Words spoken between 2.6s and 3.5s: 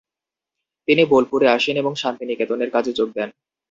কাজে যোগ দেন।